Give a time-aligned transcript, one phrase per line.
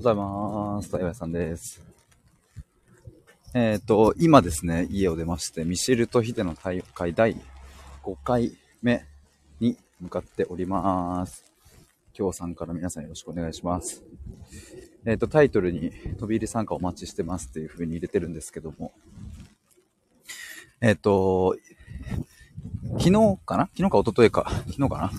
[0.00, 0.90] ございます。
[0.90, 1.82] たいわさんです。
[3.52, 7.36] えっ、ー、と、今ですね、家を出まして、ミシェルとヒデの大会第
[8.02, 9.04] 5回目
[9.60, 11.44] に向かっております。
[12.18, 14.02] 今日さんから皆さんよろしくお願いします。
[15.04, 18.92] えっ、ー、と、タイトルに飛び入り参加お待ちしてますっていう風に入れてるんですけども、
[20.80, 21.58] えっ、ー、と、
[22.92, 23.68] 昨日かな？
[23.76, 25.10] 昨日か一昨日か、昨日かな？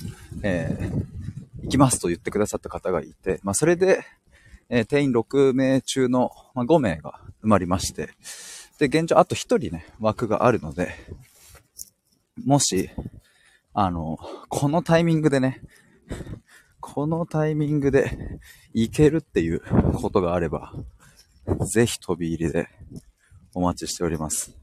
[0.42, 4.04] えー、行きますと言ってくださった方がいて、まあ、それで、
[4.74, 8.12] えー、定員6名中の、まあ、5名が埋まりまして、
[8.80, 10.96] で、現状あと1人ね、枠があるので、
[12.46, 12.90] もし、
[13.74, 15.62] あの、このタイミングでね、
[16.80, 18.40] このタイミングで
[18.74, 19.62] 行けるっていう
[19.94, 20.74] ことがあれば、
[21.74, 22.70] ぜひ飛び入りで
[23.54, 24.58] お待ちしております。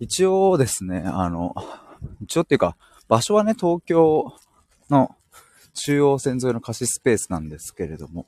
[0.00, 1.54] 一応ですね、あの、
[2.20, 4.32] 一応っていうか、場所はね、東京
[4.90, 5.15] の
[5.76, 8.26] 中央線沿いの貸しスペースなんですけれども、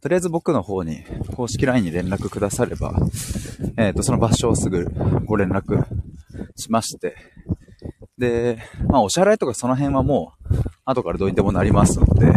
[0.00, 1.04] とりあえず僕の方に
[1.36, 2.94] 公式 LINE に連絡くだされば、
[3.76, 4.90] えっ、ー、と、その場所をすぐ
[5.26, 5.84] ご連絡
[6.56, 7.14] しまして、
[8.18, 12.32] で、まあ、お支払いとかその辺はもう、後からどうにでもなりますので、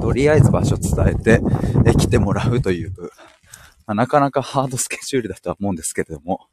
[0.00, 1.40] とりあえず場所伝えて、
[1.86, 2.92] え来てもらうという、
[3.86, 6.48] まあ、なかなかハードスケジュールだとは思うんですけれども、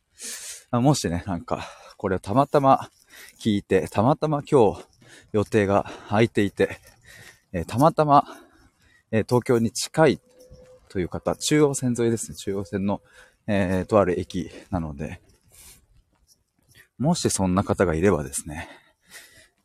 [0.72, 1.68] もしね、なんか、
[1.98, 2.90] これをたまたま
[3.42, 4.86] 聞いて、たまたま今日、
[5.32, 6.80] 予定が空いていて、
[7.54, 8.26] えー、たまたま、
[9.12, 10.20] えー、東京に近い
[10.90, 12.36] という方、中央線沿いですね。
[12.36, 13.02] 中央線の、
[13.48, 15.22] えー、とある駅なので、
[16.98, 18.68] もしそんな方がいればですね、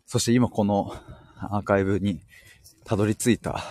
[0.07, 0.95] そして今この
[1.39, 2.21] アーカイブに
[2.85, 3.63] たどり着いた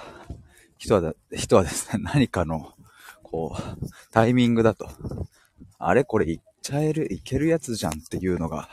[0.78, 2.74] 人は人はですね、 何かの、
[3.22, 4.90] こう、タイミングだと、
[5.78, 8.70] あれこれ行っちゃえる、行けるやつじゃんっていうのが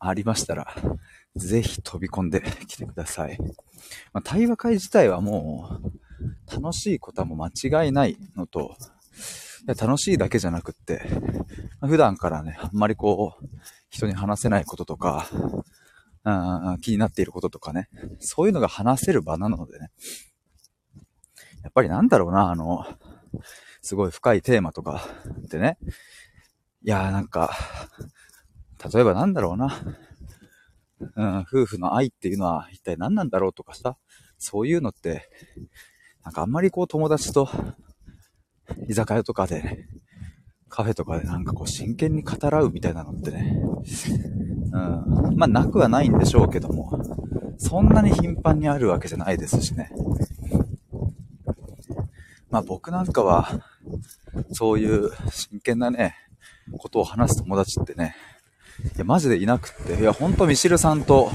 [0.00, 0.74] ありましたら、
[1.36, 3.38] ぜひ飛び込んで きてください。
[4.12, 8.76] まあ、対話会自体はもう、楽しいことはもう間違いないのと、
[9.68, 11.02] いや楽しいだけじゃなくって、
[11.80, 13.46] まあ、普段からね、あんまりこう、
[13.90, 15.28] 人に話せないこととか、
[16.24, 17.88] うん気になっていることとかね、
[18.18, 19.90] そういうのが話せる場なのでね、
[21.62, 22.84] やっぱりなんだろうな、あの、
[23.80, 25.04] すごい深いテーマとか
[25.46, 25.78] ってね、
[26.82, 27.56] いやーなんか、
[28.92, 29.72] 例えばなんだろうな、
[31.00, 33.96] うん、夫婦の愛っていうのは一体何なんだろうとかさ、
[34.38, 35.28] そういうのって、
[36.24, 37.48] なんかあんまりこう友達と、
[38.88, 39.86] 居酒屋とかで、
[40.68, 43.56] カフェとかでなんかこう真剣に語らうみたいなのってね、
[44.72, 44.78] う
[45.30, 47.00] ん、まあなくはないんでしょうけども、
[47.58, 49.90] そんなに頻繁にあるわけじゃないですしね。
[52.50, 53.48] まあ僕なんかは、
[54.52, 56.16] そういう真剣なね、
[56.78, 58.16] ことを話す友達ってね、
[58.84, 60.00] いや、マジでいなくって。
[60.00, 61.30] いや、ほんとミシルさんと、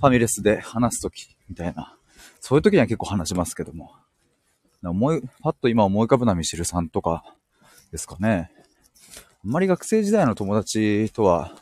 [0.00, 1.96] ファミレスで話すとき、みたいな。
[2.40, 3.92] そういう時には結構話しますけども。
[4.82, 7.24] 思い、パッと今思い浮かぶのはミシルさんとか
[7.92, 8.50] ですかね。
[9.44, 11.54] あんまり学生時代の友達とは、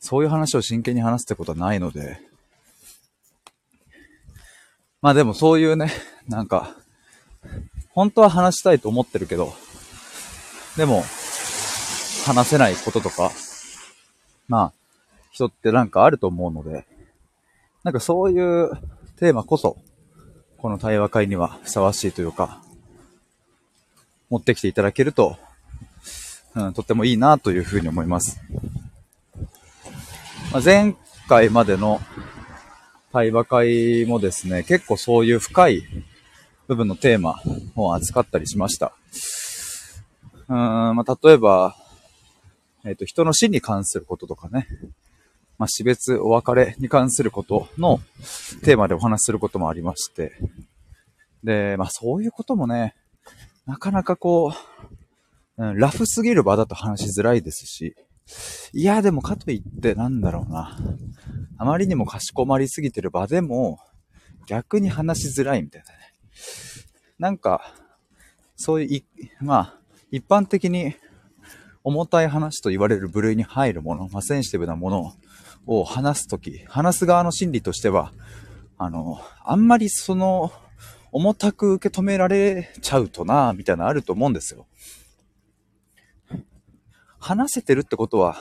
[0.00, 2.20] そういう話を真剣に話すってことはないので。
[5.00, 5.92] まあでもそういうね、
[6.26, 6.74] なんか、
[7.90, 9.54] 本当は話したいと思ってるけど、
[10.76, 11.04] でも、
[12.28, 13.32] 話せないこととか、
[14.48, 14.72] まあ、
[15.30, 16.84] 人ってなんかあると思うので、
[17.84, 18.70] なんかそういう
[19.16, 19.78] テーマこそ、
[20.58, 22.60] この対話会にはふさわしいというか、
[24.28, 25.38] 持ってきていただけると、
[26.54, 28.38] うん、とってもいいなというふうに思います。
[30.52, 30.94] まあ、前
[31.28, 31.98] 回までの
[33.10, 35.82] 対話会もですね、結構そういう深い
[36.66, 37.40] 部分のテーマ
[37.74, 38.92] を扱ったりしました。
[40.50, 40.56] うん、
[40.94, 41.74] まあ、例えば、
[42.84, 44.68] えっ、ー、と、人の死に関することとかね、
[45.58, 48.00] まあ、死別、お別れに関することの
[48.62, 50.32] テーマでお話しすることもありまして、
[51.42, 52.94] で、まあ、そういうこともね、
[53.66, 54.52] なかなかこ
[55.56, 57.96] う、うん、ラフすぎる場だと話しづらいですし、
[58.72, 60.78] いや、でもかといってなんだろうな。
[61.56, 63.80] あまりにもかしこまりすぎてる場でも、
[64.46, 65.98] 逆に話しづらいみたいなね。
[67.18, 67.74] なんか、
[68.56, 69.04] そういう、い
[69.40, 69.78] まあ、
[70.10, 70.94] 一般的に
[71.84, 75.14] 重たい話と言われる部類に入るもの、まあ、センシティブなもの
[75.66, 78.12] を話すとき、話す側の心理としては、
[78.76, 80.52] あの、あんまりその、
[81.10, 84.66] 重たく受け止められちゃうとな、みたいなあると思うんですよ。
[87.18, 88.36] 話せてるってことは、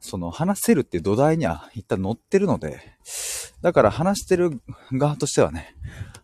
[0.00, 2.80] その話せるっていう土台には一旦乗ってるので、
[3.60, 4.60] だから話してる
[4.92, 5.74] 側としてはね、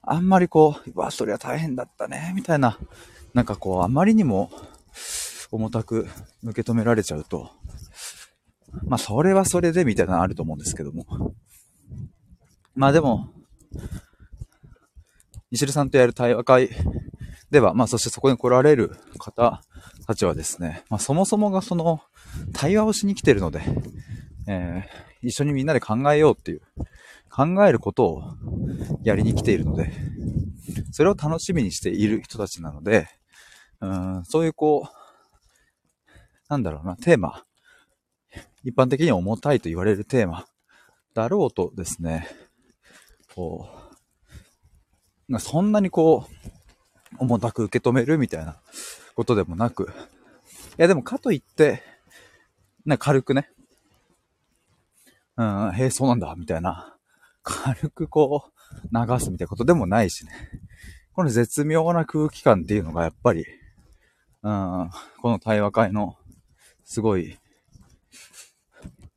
[0.02, 2.78] あんまりこう、うわ、そりゃ大変だったね、みたいな、
[3.34, 4.50] なんかこう、あまりにも
[5.50, 6.08] 重たく
[6.42, 7.50] 受け止められちゃうと、
[8.84, 11.34] まあ、それはそれでみたいなのあると思うんですけども。
[12.74, 13.30] まあでも、
[15.50, 16.70] 西ルさんとやる対話会
[17.50, 19.62] では、まあそしてそこに来られる方
[20.06, 22.02] たちはですね、まあそもそもがその
[22.52, 23.62] 対話をしに来てるので、
[24.46, 26.62] えー、一緒にみんなで考えようっていう、
[27.30, 28.22] 考えることを
[29.02, 29.92] やりに来ているので、
[30.90, 33.08] それを楽しみにしている人たちなので、
[33.80, 34.95] うん、そういうこう、
[36.48, 37.44] なんだろうな、テーマ、
[38.62, 40.46] 一般的に重たいと言われるテーマ。
[41.14, 42.28] だろうとですね、
[43.34, 43.68] こ
[45.28, 48.60] う、そんなにこう、重たく受け止めるみたいな
[49.14, 51.82] ことでもなく、いやでもかといって、
[52.84, 53.50] な軽くね、
[55.36, 56.96] うん、へえ、そうなんだ、みたいな、
[57.42, 58.52] 軽くこう、
[58.92, 60.32] 流すみたいなことでもないしね。
[61.12, 63.46] この絶妙な空気感っていうのがやっぱり、
[64.42, 64.90] うん、
[65.22, 66.16] この対話会の
[66.86, 67.36] すごい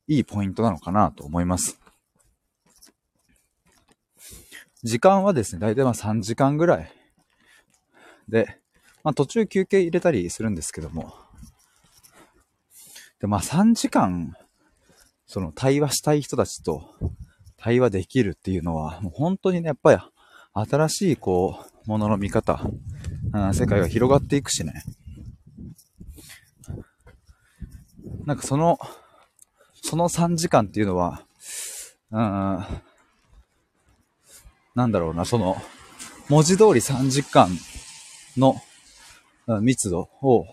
[0.08, 1.80] いいポイントなのかなと思います。
[4.82, 6.92] 時間はですね、だいたいまあ3時間ぐらい
[8.28, 8.58] で、
[9.04, 11.14] まあ途中休憩入れたりするんですけども、
[13.20, 14.34] で、まあ3時間、
[15.26, 16.96] その対話したい人たちと
[17.56, 20.00] 対話できるっていうのは、もう本当にね、やっぱり
[20.54, 22.60] 新しいこう、ものの見方、
[23.52, 24.82] 世界が広がっていくしね。
[28.30, 28.78] なんかその、
[29.82, 31.26] その3時間っていうのは、
[32.12, 32.64] うん、
[34.76, 35.56] なんだろうな、その、
[36.28, 37.48] 文字通り3時間
[38.36, 38.54] の
[39.60, 40.44] 密度を、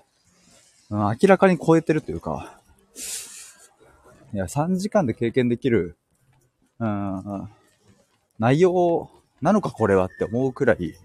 [0.90, 2.60] うん、明らかに超えてるというか、
[4.34, 5.98] いや、3時間で経験できる、
[6.80, 7.48] うん、
[8.40, 10.96] 内容なのかこれはって思うくらい、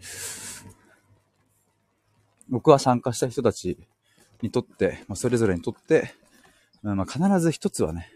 [2.49, 3.77] 僕は参加した人たち
[4.41, 6.15] にとって、まあ、それぞれにとって、
[6.82, 8.08] まあ、必ず一つはね、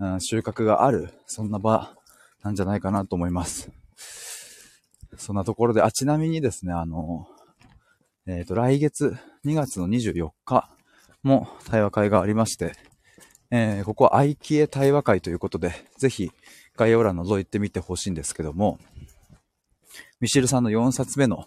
[0.00, 1.94] うん、収穫がある、そんな場
[2.42, 3.70] なんじゃないかなと思います。
[5.16, 7.28] そんなところで、あ、ちなみにですね、あの、
[8.26, 10.68] えっ、ー、と、来月2月の24日
[11.22, 12.72] も対話会がありまして、
[13.50, 16.30] えー、ここは愛キエ対話会ということで、ぜひ
[16.76, 18.78] 概要欄覗いてみてほしいんですけども、
[20.20, 21.46] ミシルさんの4冊目の、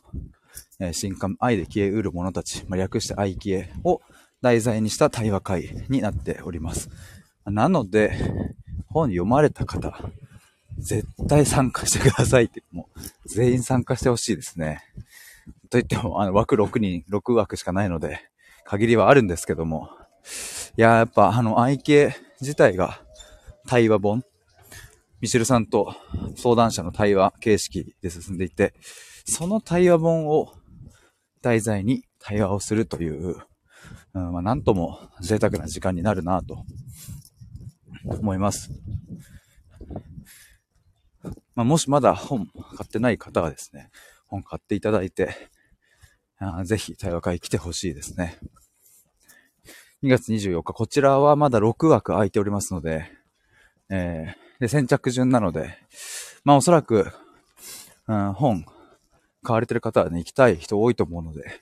[0.79, 4.01] えー、新刊愛で消えうる者たち、まあ、略して愛キエを
[4.41, 6.89] 題材にした対話会になっております。
[7.45, 8.17] なので、
[8.87, 9.99] 本読まれた方、
[10.77, 14.81] 絶対参加してくださいって、もう、全員参加してほしいですね。
[15.69, 18.21] と言っても、あの、枠6人、6枠しかないので、
[18.65, 19.89] 限りはあるんですけども、
[20.77, 23.01] いや、やっぱ、あの、愛系自体が
[23.67, 24.23] 対話本、
[25.21, 25.95] ミシェルさんと
[26.37, 28.73] 相談者の対話形式で進んでいて、
[29.25, 30.53] その対話本を
[31.41, 33.35] 題材に対話をするという、
[34.13, 36.65] うん、まあ、なんとも贅沢な時間になるなと
[38.05, 38.71] 思います。
[41.55, 43.91] まあ、もしまだ本買ってない方はですね、
[44.27, 45.35] 本買っていただいて、
[46.37, 48.37] あぜひ対話会来てほしいですね。
[50.01, 53.11] 2月24日、こちらはまだ6枠空いておりますので、
[53.89, 55.77] えー、で、先着順なので、
[56.45, 57.11] まあおそらく、
[58.07, 58.65] うん、本、
[59.43, 61.61] 買われてる方はね、行きたい人多いと思うので、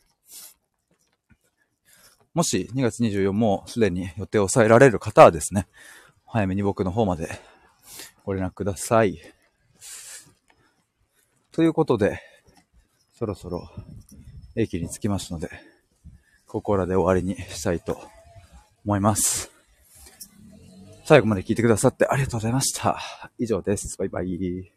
[2.38, 5.68] もし2月24もすでに予定を抑えられる方はですね、
[6.28, 7.32] 早めに僕の方まで
[8.26, 9.20] ご連絡ください。
[11.52, 12.22] ということで、
[13.18, 13.68] そろそろ
[14.56, 15.50] 駅に着きましたので、
[16.46, 18.00] ここらで終わりにしたいと
[18.86, 19.50] 思います。
[21.06, 23.00] 最後まで聞いてくださってありがとうございました。
[23.40, 23.98] 以上です。
[23.98, 24.77] バイバイ。